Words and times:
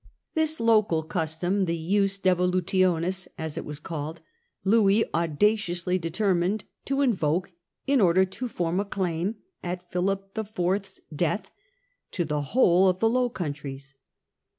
This 0.33 0.59
local 0.59 1.03
custom— 1.03 1.65
the 1.65 1.77
jus 1.77 2.17
devolutions, 2.17 3.27
as 3.37 3.55
it 3.55 3.63
was 3.63 3.79
called— 3.79 4.19
Louis 4.63 5.05
audaciously 5.13 5.99
deter 5.99 6.33
mined 6.33 6.63
to 6.85 7.01
invoke 7.01 7.51
in 7.85 8.01
order 8.01 8.25
to 8.25 8.47
form 8.47 8.79
a 8.79 8.85
claim, 8.85 9.35
at 9.61 9.91
Philip 9.91 10.35
IV.'s 10.35 11.01
death, 11.15 11.51
to 12.13 12.25
the 12.25 12.41
whole 12.41 12.89
of 12.89 12.99
the 12.99 13.07
Low 13.11 13.29
Countries. 13.29 13.93